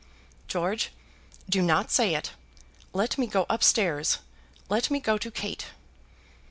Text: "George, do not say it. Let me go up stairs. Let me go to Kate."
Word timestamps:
"George, 0.47 0.89
do 1.47 1.61
not 1.61 1.91
say 1.91 2.15
it. 2.15 2.31
Let 2.91 3.19
me 3.19 3.27
go 3.27 3.45
up 3.51 3.61
stairs. 3.63 4.17
Let 4.67 4.89
me 4.89 4.99
go 4.99 5.19
to 5.19 5.29
Kate." 5.29 5.67